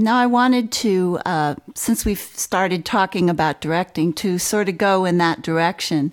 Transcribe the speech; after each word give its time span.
Now, 0.00 0.16
I 0.16 0.24
wanted 0.24 0.72
to, 0.72 1.18
uh, 1.26 1.56
since 1.74 2.06
we've 2.06 2.18
started 2.18 2.86
talking 2.86 3.28
about 3.28 3.60
directing, 3.60 4.14
to 4.14 4.38
sort 4.38 4.70
of 4.70 4.78
go 4.78 5.04
in 5.04 5.18
that 5.18 5.42
direction. 5.42 6.12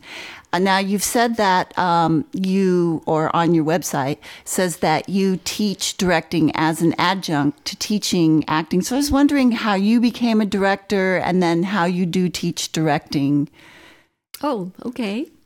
Uh, 0.52 0.60
now, 0.60 0.78
you've 0.78 1.04
said 1.04 1.38
that 1.38 1.78
um, 1.80 2.26
you, 2.34 3.02
or 3.06 3.34
on 3.34 3.54
your 3.54 3.64
website, 3.64 4.18
says 4.44 4.78
that 4.78 5.08
you 5.08 5.40
teach 5.46 5.96
directing 5.96 6.52
as 6.54 6.82
an 6.82 6.96
adjunct 6.98 7.64
to 7.64 7.78
teaching 7.78 8.44
acting. 8.50 8.82
So 8.82 8.98
I 8.98 9.00
was 9.00 9.10
wondering 9.10 9.54
how 9.54 9.76
you 9.76 10.02
became 10.02 10.42
a 10.42 10.46
director 10.46 11.16
and 11.16 11.42
then 11.42 11.64
how 11.64 11.86
you 11.86 12.06
do 12.06 12.28
teach 12.28 12.74
directing. 12.74 13.48
Oh, 14.44 14.72
okay. 14.86 15.28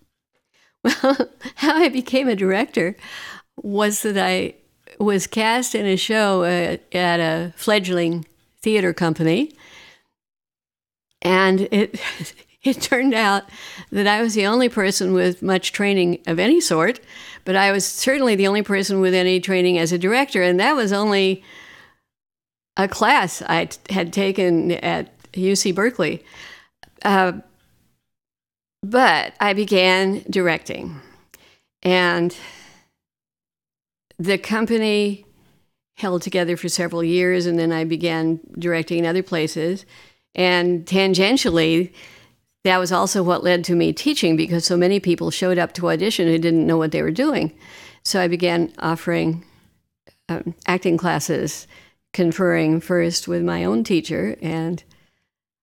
Well, 0.84 1.16
how 1.58 1.76
I 1.76 1.90
became 1.90 2.28
a 2.28 2.36
director 2.36 2.98
was 3.56 4.02
that 4.02 4.18
I 4.18 4.56
was 5.00 5.28
cast 5.28 5.76
in 5.76 5.86
a 5.86 5.96
show 5.96 6.44
at, 6.44 6.82
at 6.92 7.20
a 7.20 7.54
fledgling 7.56 8.26
theater 8.62 8.94
company. 8.94 9.54
And 11.22 11.62
it, 11.72 12.00
it 12.64 12.82
turned 12.82 13.14
out 13.14 13.44
that 13.92 14.08
I 14.08 14.22
was 14.22 14.34
the 14.34 14.46
only 14.46 14.70
person 14.70 15.14
with 15.14 15.42
much 15.42 15.72
training 15.72 16.20
of 16.28 16.40
any 16.40 16.62
sort, 16.62 17.00
but 17.46 17.56
I 17.56 17.72
was 17.72 17.86
certainly 17.86 18.36
the 18.36 18.48
only 18.48 18.62
person 18.62 19.00
with 19.00 19.14
any 19.14 19.40
training 19.40 19.78
as 19.78 19.92
a 19.92 19.98
director. 19.98 20.42
And 20.42 20.60
that 20.60 20.76
was 20.76 20.94
only 20.94 21.44
a 22.78 22.88
class 22.88 23.42
I 23.42 23.70
had 23.90 24.14
taken 24.14 24.72
at 24.72 25.18
UC 25.34 25.76
Berkeley. 25.76 26.24
Uh, 27.04 27.34
but 28.84 29.34
I 29.40 29.54
began 29.54 30.24
directing. 30.30 31.00
And 31.84 32.36
the 34.18 34.38
company 34.38 35.26
held 36.02 36.22
together 36.22 36.58
for 36.58 36.68
several 36.68 37.04
years, 37.04 37.46
and 37.46 37.58
then 37.58 37.72
I 37.72 37.86
began 37.86 38.40
directing 38.60 39.00
in 39.00 39.06
other 39.06 39.24
places. 39.24 39.86
And 40.36 40.86
tangentially, 40.86 41.94
that 42.64 42.78
was 42.78 42.92
also 42.92 43.24
what 43.24 43.44
led 43.44 43.64
to 43.66 43.76
me 43.76 43.94
teaching 43.94 44.36
because 44.36 44.66
so 44.66 44.76
many 44.76 45.00
people 45.00 45.32
showed 45.32 45.58
up 45.58 45.74
to 45.74 45.90
audition 45.90 46.28
who 46.28 46.38
didn't 46.38 46.68
know 46.68 46.78
what 46.78 46.92
they 46.92 47.02
were 47.02 47.12
doing. 47.12 47.54
So 48.04 48.20
I 48.20 48.28
began 48.28 48.74
offering 48.80 49.46
um, 50.28 50.56
acting 50.66 50.98
classes, 50.98 51.68
conferring 52.14 52.82
first 52.82 53.28
with 53.28 53.44
my 53.44 53.64
own 53.64 53.84
teacher 53.84 54.36
and 54.42 54.84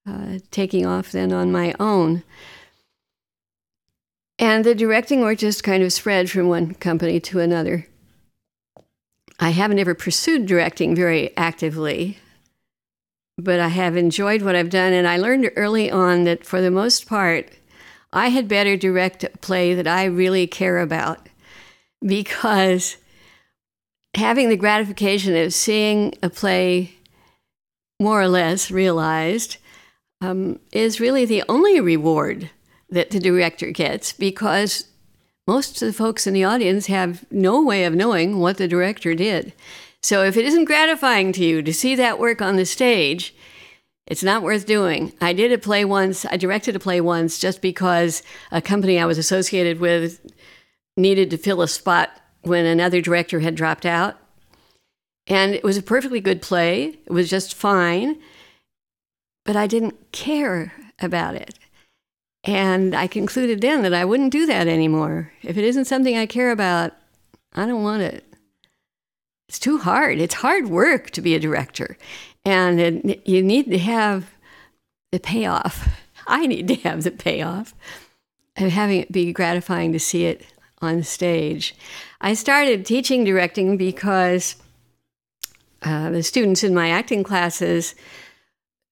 uh, 0.08 0.38
taking 0.50 0.86
off 0.86 1.12
then 1.12 1.32
on 1.32 1.52
my 1.52 1.74
own. 1.80 2.22
And 4.38 4.64
the 4.64 4.74
directing 4.74 5.20
work 5.20 5.38
just 5.38 5.64
kind 5.64 5.82
of 5.82 5.92
spread 5.92 6.30
from 6.30 6.48
one 6.48 6.74
company 6.74 7.18
to 7.20 7.40
another. 7.40 7.87
I 9.48 9.52
haven't 9.52 9.78
ever 9.78 9.94
pursued 9.94 10.44
directing 10.44 10.94
very 10.94 11.34
actively, 11.34 12.18
but 13.38 13.58
I 13.60 13.68
have 13.68 13.96
enjoyed 13.96 14.42
what 14.42 14.54
I've 14.54 14.68
done. 14.68 14.92
And 14.92 15.08
I 15.08 15.16
learned 15.16 15.50
early 15.56 15.90
on 15.90 16.24
that 16.24 16.44
for 16.44 16.60
the 16.60 16.70
most 16.70 17.08
part, 17.08 17.48
I 18.12 18.28
had 18.28 18.46
better 18.46 18.76
direct 18.76 19.24
a 19.24 19.30
play 19.30 19.72
that 19.72 19.86
I 19.86 20.04
really 20.04 20.46
care 20.46 20.80
about 20.80 21.30
because 22.04 22.98
having 24.14 24.50
the 24.50 24.56
gratification 24.58 25.34
of 25.34 25.54
seeing 25.54 26.12
a 26.22 26.28
play 26.28 26.92
more 27.98 28.20
or 28.20 28.28
less 28.28 28.70
realized 28.70 29.56
um, 30.20 30.60
is 30.72 31.00
really 31.00 31.24
the 31.24 31.42
only 31.48 31.80
reward 31.80 32.50
that 32.90 33.12
the 33.12 33.18
director 33.18 33.70
gets 33.70 34.12
because 34.12 34.88
most 35.48 35.80
of 35.80 35.86
the 35.86 35.94
folks 35.94 36.26
in 36.26 36.34
the 36.34 36.44
audience 36.44 36.88
have 36.88 37.24
no 37.32 37.62
way 37.62 37.84
of 37.84 37.94
knowing 37.94 38.38
what 38.38 38.58
the 38.58 38.68
director 38.68 39.14
did. 39.14 39.54
So 40.02 40.22
if 40.22 40.36
it 40.36 40.44
isn't 40.44 40.66
gratifying 40.66 41.32
to 41.32 41.42
you 41.42 41.62
to 41.62 41.72
see 41.72 41.94
that 41.94 42.18
work 42.18 42.42
on 42.42 42.56
the 42.56 42.66
stage, 42.66 43.34
it's 44.06 44.22
not 44.22 44.42
worth 44.42 44.66
doing. 44.66 45.14
I 45.22 45.32
did 45.32 45.50
a 45.50 45.56
play 45.56 45.86
once, 45.86 46.26
I 46.26 46.36
directed 46.36 46.76
a 46.76 46.78
play 46.78 47.00
once 47.00 47.38
just 47.38 47.62
because 47.62 48.22
a 48.52 48.60
company 48.60 48.98
I 48.98 49.06
was 49.06 49.16
associated 49.16 49.80
with 49.80 50.20
needed 50.98 51.30
to 51.30 51.38
fill 51.38 51.62
a 51.62 51.68
spot 51.68 52.10
when 52.42 52.66
another 52.66 53.00
director 53.00 53.40
had 53.40 53.54
dropped 53.54 53.86
out. 53.86 54.18
And 55.26 55.54
it 55.54 55.64
was 55.64 55.78
a 55.78 55.82
perfectly 55.82 56.20
good 56.20 56.42
play, 56.42 56.98
it 57.06 57.10
was 57.10 57.30
just 57.30 57.54
fine, 57.54 58.20
but 59.46 59.56
I 59.56 59.66
didn't 59.66 60.12
care 60.12 60.74
about 61.00 61.36
it. 61.36 61.58
And 62.44 62.94
I 62.94 63.06
concluded 63.06 63.60
then 63.60 63.82
that 63.82 63.94
I 63.94 64.04
wouldn't 64.04 64.32
do 64.32 64.46
that 64.46 64.68
anymore. 64.68 65.32
If 65.42 65.56
it 65.56 65.64
isn't 65.64 65.86
something 65.86 66.16
I 66.16 66.26
care 66.26 66.50
about, 66.50 66.92
I 67.54 67.66
don't 67.66 67.82
want 67.82 68.02
it. 68.02 68.24
It's 69.48 69.58
too 69.58 69.78
hard. 69.78 70.18
It's 70.18 70.34
hard 70.34 70.68
work 70.68 71.10
to 71.10 71.20
be 71.20 71.34
a 71.34 71.40
director. 71.40 71.96
And 72.44 72.80
it, 72.80 73.26
you 73.26 73.42
need 73.42 73.70
to 73.70 73.78
have 73.78 74.30
the 75.10 75.18
payoff. 75.18 75.88
I 76.26 76.46
need 76.46 76.68
to 76.68 76.74
have 76.76 77.04
the 77.04 77.10
payoff 77.10 77.74
of 78.56 78.70
having 78.70 79.00
it 79.00 79.12
be 79.12 79.32
gratifying 79.32 79.92
to 79.92 80.00
see 80.00 80.26
it 80.26 80.44
on 80.80 81.02
stage. 81.02 81.74
I 82.20 82.34
started 82.34 82.84
teaching 82.84 83.24
directing 83.24 83.76
because 83.76 84.56
uh, 85.82 86.10
the 86.10 86.22
students 86.22 86.62
in 86.62 86.74
my 86.74 86.90
acting 86.90 87.22
classes, 87.22 87.94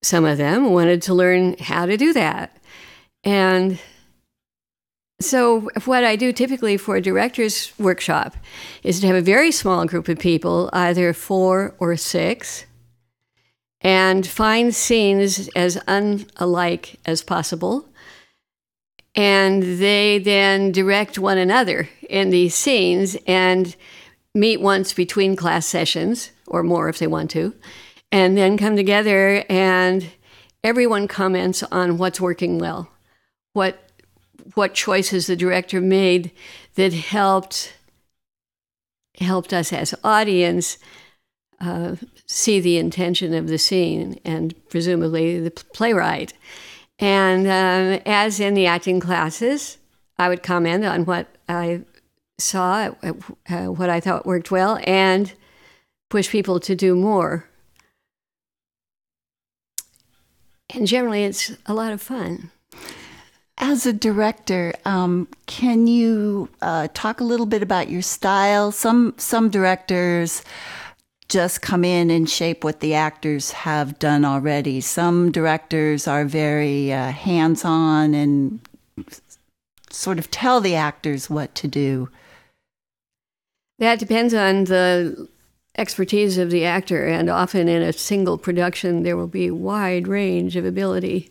some 0.01 0.25
of 0.25 0.37
them 0.37 0.71
wanted 0.71 1.01
to 1.03 1.13
learn 1.13 1.57
how 1.59 1.85
to 1.85 1.97
do 1.97 2.13
that. 2.13 2.56
And 3.23 3.79
so, 5.19 5.69
what 5.85 6.03
I 6.03 6.15
do 6.15 6.31
typically 6.31 6.77
for 6.77 6.95
a 6.95 7.01
director's 7.01 7.73
workshop 7.79 8.35
is 8.83 8.99
to 8.99 9.07
have 9.07 9.15
a 9.15 9.21
very 9.21 9.51
small 9.51 9.85
group 9.85 10.07
of 10.07 10.19
people, 10.19 10.69
either 10.73 11.11
four 11.11 11.73
or 11.79 11.97
six, 11.97 12.65
and 13.81 14.27
find 14.27 14.75
scenes 14.75 15.49
as 15.55 15.81
unlike 15.87 16.99
as 17.05 17.23
possible. 17.23 17.89
And 19.15 19.63
they 19.79 20.19
then 20.19 20.71
direct 20.71 21.17
one 21.17 21.39
another 21.39 21.89
in 22.07 22.29
these 22.29 22.53
scenes 22.53 23.17
and 23.25 23.75
meet 24.35 24.61
once 24.61 24.93
between 24.93 25.35
class 25.35 25.65
sessions, 25.65 26.29
or 26.45 26.61
more 26.61 26.89
if 26.89 26.99
they 26.99 27.07
want 27.07 27.31
to, 27.31 27.55
and 28.11 28.37
then 28.37 28.55
come 28.55 28.75
together 28.75 29.43
and 29.49 30.05
everyone 30.63 31.07
comments 31.07 31.63
on 31.63 31.97
what's 31.97 32.21
working 32.21 32.59
well 32.59 32.91
what 33.57 33.89
what 34.53 34.75
choices 34.75 35.25
the 35.25 35.35
director 35.35 35.81
made 35.81 36.31
that 36.75 36.93
helped 36.93 37.73
helped 39.19 39.51
us 39.51 39.73
as 39.73 39.95
audience 40.03 40.77
uh, 41.59 41.95
see 42.27 42.59
the 42.59 42.77
intention 42.77 43.33
of 43.33 43.47
the 43.47 43.57
scene 43.57 44.19
and 44.23 44.53
presumably 44.69 45.39
the 45.39 45.49
playwright. 45.49 46.33
And 46.99 47.47
uh, 47.47 47.99
as 48.05 48.39
in 48.39 48.53
the 48.53 48.67
acting 48.67 48.99
classes, 48.99 49.79
I 50.19 50.29
would 50.29 50.43
comment 50.43 50.85
on 50.85 51.05
what 51.05 51.27
I 51.49 51.81
saw, 52.37 52.91
uh, 53.01 53.65
what 53.65 53.89
I 53.89 53.99
thought 53.99 54.27
worked 54.27 54.51
well, 54.51 54.79
and 54.85 55.33
push 56.09 56.29
people 56.29 56.59
to 56.59 56.75
do 56.75 56.95
more. 56.95 57.49
And 60.69 60.85
generally, 60.85 61.23
it's 61.23 61.53
a 61.65 61.73
lot 61.73 61.91
of 61.91 62.01
fun. 62.01 62.51
As 63.59 63.87
a 63.87 63.93
director, 63.93 64.73
um, 64.85 65.27
can 65.47 65.87
you 65.87 66.47
uh, 66.61 66.89
talk 66.93 67.19
a 67.19 67.23
little 67.23 67.47
bit 67.47 67.63
about 67.63 67.89
your 67.89 68.03
style? 68.03 68.71
Some 68.71 69.15
some 69.17 69.49
directors 69.49 70.43
just 71.27 71.61
come 71.61 71.83
in 71.83 72.11
and 72.11 72.29
shape 72.29 72.63
what 72.63 72.81
the 72.81 72.93
actors 72.93 73.51
have 73.51 73.97
done 73.99 74.23
already. 74.23 74.79
Some 74.79 75.31
directors 75.31 76.07
are 76.07 76.23
very 76.23 76.93
uh, 76.93 77.11
hands 77.11 77.65
on 77.65 78.13
and 78.13 78.59
sort 79.89 80.19
of 80.19 80.29
tell 80.29 80.61
the 80.61 80.75
actors 80.75 81.29
what 81.29 81.55
to 81.55 81.67
do. 81.67 82.09
That 83.79 83.99
depends 83.99 84.33
on 84.35 84.65
the 84.65 85.27
expertise 85.77 86.37
of 86.37 86.51
the 86.51 86.63
actor, 86.63 87.05
and 87.07 87.29
often 87.29 87.67
in 87.67 87.81
a 87.81 87.93
single 87.93 88.37
production, 88.37 89.03
there 89.03 89.17
will 89.17 89.27
be 89.27 89.49
wide 89.49 90.07
range 90.07 90.55
of 90.55 90.65
ability 90.65 91.29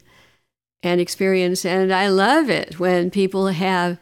and 0.83 1.01
experience. 1.01 1.65
And 1.65 1.93
I 1.93 2.09
love 2.09 2.51
it 2.51 2.79
when 2.79 3.11
people 3.11 3.49
have 3.49 3.99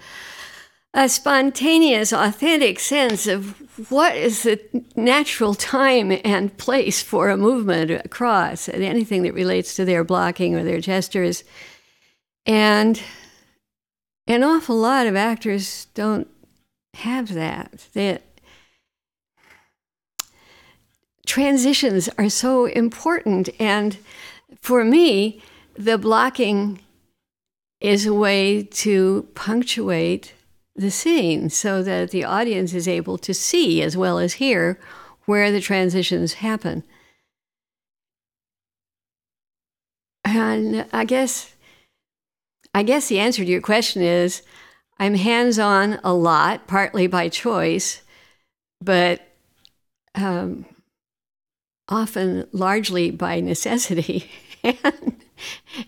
a 0.93 1.09
spontaneous, 1.09 2.13
authentic 2.13 2.79
sense 2.79 3.27
of 3.27 3.61
what 3.91 4.15
is 4.15 4.45
the 4.45 4.61
natural 4.95 5.55
time 5.55 6.17
and 6.25 6.57
place 6.57 7.03
for 7.03 7.31
a 7.31 7.37
movement 7.37 7.91
across 7.91 8.69
and 8.69 8.83
anything 8.85 9.23
that 9.23 9.35
relates 9.35 9.75
to 9.75 9.85
their 9.85 10.05
blocking 10.05 10.55
or 10.55 10.63
their 10.63 10.81
gestures. 10.81 11.43
And 12.47 13.03
an 14.29 14.45
awful 14.45 14.77
lot 14.77 15.09
of 15.09 15.17
actors 15.17 15.87
don't 15.95 16.29
have 16.95 17.35
that. 17.35 17.89
That 17.95 18.23
transitions 21.27 22.09
are 22.19 22.29
so 22.29 22.67
important. 22.67 23.49
And 23.59 23.99
for 24.61 24.85
me, 24.85 25.43
the 25.77 25.99
blocking 25.99 26.81
is 27.81 28.07
a 28.07 28.15
way 28.15 28.63
to 28.63 29.29
punctuate 29.35 30.33
the 30.77 30.91
scene 30.91 31.51
so 31.51 31.83
that 31.83 32.11
the 32.11 32.25
audience 32.25 32.75
is 32.75 32.89
able 32.89 33.19
to 33.19 33.35
see 33.35 33.83
as 33.83 33.97
well 33.97 34.19
as 34.19 34.35
hear 34.35 34.79
where 35.27 35.53
the 35.53 35.61
transitions 35.61 36.35
happen. 36.35 36.83
And 40.25 40.87
I 40.93 41.05
guess, 41.05 41.55
I 42.75 42.83
guess 42.83 43.09
the 43.09 43.21
answer 43.21 43.45
to 43.45 43.51
your 43.51 43.61
question 43.61 44.03
is, 44.03 44.43
I'm 44.99 45.15
hands-on 45.15 46.01
a 46.03 46.15
lot, 46.15 46.67
partly 46.67 47.07
by 47.07 47.29
choice, 47.29 48.03
but 48.81 49.21
um, 50.15 50.65
often 51.89 52.49
largely 52.53 53.11
by 53.11 53.41
necessity. 53.41 54.31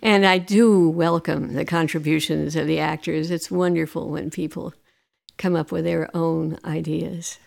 and 0.03 0.27
I 0.27 0.39
do 0.39 0.89
welcome 0.89 1.55
the 1.55 1.65
contributions 1.65 2.57
of 2.57 2.67
the 2.67 2.79
actors. 2.79 3.31
It's 3.31 3.51
wonderful 3.51 4.09
when 4.11 4.31
people 4.31 4.75
come 5.39 5.55
up 5.55 5.71
with 5.71 5.85
their 5.85 6.15
own 6.15 6.59
ideas. 6.65 7.39